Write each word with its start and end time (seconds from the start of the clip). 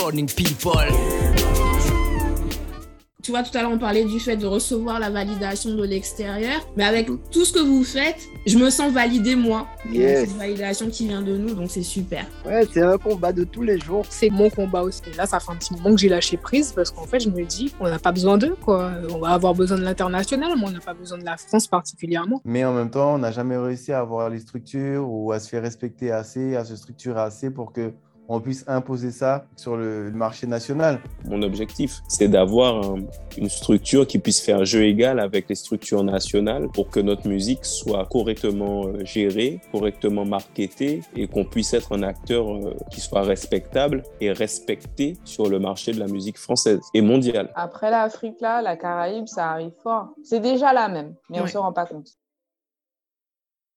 morning 0.00 0.26
people. 0.26 0.72
Tu 3.22 3.32
vois, 3.32 3.42
tout 3.42 3.56
à 3.56 3.60
l'heure, 3.60 3.70
on 3.70 3.78
parlait 3.78 4.04
du 4.04 4.18
fait 4.18 4.36
de 4.36 4.46
recevoir 4.46 4.98
la 4.98 5.10
validation 5.10 5.74
de 5.74 5.84
l'extérieur. 5.84 6.66
Mais 6.74 6.84
avec 6.84 7.06
tout 7.30 7.44
ce 7.44 7.52
que 7.52 7.58
vous 7.58 7.84
faites, 7.84 8.16
je 8.46 8.56
me 8.56 8.70
sens 8.70 8.90
validée, 8.92 9.36
moi. 9.36 9.66
Yes. 9.92 10.20
C'est 10.20 10.32
une 10.32 10.38
validation 10.38 10.88
qui 10.88 11.06
vient 11.06 11.20
de 11.20 11.36
nous, 11.36 11.54
donc 11.54 11.70
c'est 11.70 11.82
super. 11.82 12.24
Ouais, 12.46 12.66
c'est 12.72 12.80
un 12.80 12.96
combat 12.96 13.32
de 13.32 13.44
tous 13.44 13.62
les 13.62 13.78
jours. 13.78 14.06
C'est 14.08 14.30
mon 14.30 14.48
combat 14.48 14.80
aussi. 14.82 15.02
Là, 15.18 15.26
ça 15.26 15.38
fait 15.38 15.52
un 15.52 15.56
petit 15.56 15.74
moment 15.74 15.90
que 15.90 16.00
j'ai 16.00 16.08
lâché 16.08 16.38
prise 16.38 16.72
parce 16.72 16.90
qu'en 16.90 17.04
fait, 17.04 17.20
je 17.20 17.28
me 17.28 17.44
dis, 17.44 17.74
on 17.78 17.84
n'a 17.84 17.98
pas 17.98 18.12
besoin 18.12 18.38
d'eux, 18.38 18.56
quoi. 18.64 18.90
On 19.10 19.18
va 19.18 19.28
avoir 19.28 19.54
besoin 19.54 19.76
de 19.76 19.82
l'international, 19.82 20.54
mais 20.56 20.64
on 20.66 20.70
n'a 20.70 20.80
pas 20.80 20.94
besoin 20.94 21.18
de 21.18 21.24
la 21.24 21.36
France 21.36 21.66
particulièrement. 21.66 22.40
Mais 22.46 22.64
en 22.64 22.72
même 22.72 22.90
temps, 22.90 23.16
on 23.16 23.18
n'a 23.18 23.32
jamais 23.32 23.58
réussi 23.58 23.92
à 23.92 24.00
avoir 24.00 24.30
les 24.30 24.38
structures 24.38 25.06
ou 25.06 25.30
à 25.32 25.40
se 25.40 25.48
faire 25.50 25.62
respecter 25.62 26.10
assez, 26.10 26.56
à 26.56 26.64
se 26.64 26.74
structurer 26.74 27.20
assez 27.20 27.50
pour 27.50 27.74
que 27.74 27.92
on 28.32 28.40
puisse 28.40 28.64
imposer 28.68 29.10
ça 29.10 29.44
sur 29.56 29.76
le 29.76 30.10
marché 30.12 30.46
national. 30.46 31.00
Mon 31.24 31.42
objectif, 31.42 32.00
c'est 32.06 32.28
d'avoir 32.28 32.76
un- 32.92 33.00
une 33.36 33.48
structure 33.48 34.06
qui 34.06 34.20
puisse 34.20 34.40
faire 34.40 34.64
jeu 34.64 34.84
égal 34.84 35.18
avec 35.18 35.48
les 35.48 35.56
structures 35.56 36.04
nationales 36.04 36.68
pour 36.72 36.88
que 36.90 37.00
notre 37.00 37.26
musique 37.28 37.64
soit 37.64 38.06
correctement 38.06 38.86
euh, 38.86 39.04
gérée, 39.04 39.60
correctement 39.72 40.24
marketée 40.24 41.00
et 41.16 41.26
qu'on 41.26 41.44
puisse 41.44 41.74
être 41.74 41.92
un 41.92 42.04
acteur 42.04 42.54
euh, 42.54 42.74
qui 42.92 43.00
soit 43.00 43.22
respectable 43.22 44.04
et 44.20 44.30
respecté 44.30 45.16
sur 45.24 45.48
le 45.48 45.58
marché 45.58 45.92
de 45.92 45.98
la 45.98 46.06
musique 46.06 46.38
française 46.38 46.80
et 46.94 47.02
mondiale. 47.02 47.50
Après 47.56 47.90
l'Afrique, 47.90 48.40
là, 48.40 48.62
la 48.62 48.76
Caraïbe, 48.76 49.26
ça 49.26 49.50
arrive 49.50 49.72
fort. 49.82 50.10
C'est 50.22 50.40
déjà 50.40 50.72
là 50.72 50.88
même, 50.88 51.14
mais 51.30 51.40
on 51.40 51.44
Ouais. 51.44 51.48
se 51.48 51.58
rend 51.58 51.72
pas 51.72 51.86
compte. 51.86 52.10